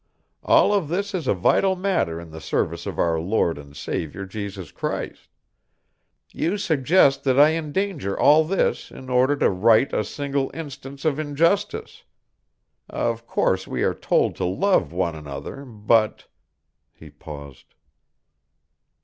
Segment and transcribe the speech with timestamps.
[0.41, 4.25] All of this is a vital matter in the service of our Lord and Saviour
[4.25, 5.27] Jesus Christ.
[6.33, 11.19] You suggest that I endanger all this in order to right a single instance of
[11.19, 12.01] injustice.
[12.89, 16.25] Of course we are told to love one another, but"
[16.99, 17.75] he paused.